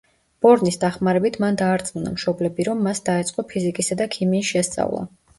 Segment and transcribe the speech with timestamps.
[0.43, 5.05] ბორნის დახმარებით მან დაარწმუნა მშობლები, რომ მას დაეწყო ფიზიკისა და ქიმიის შესწავლა.